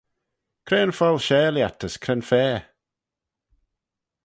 Cre 0.67 0.79
yn 0.85 0.95
fockle 0.99 1.21
share 1.25 1.51
lhiat 1.53 1.85
as 1.87 1.95
cre'n 2.03 2.23
fa? 2.29 2.45